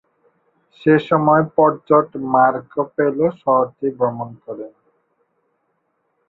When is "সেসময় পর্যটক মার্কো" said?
0.75-2.81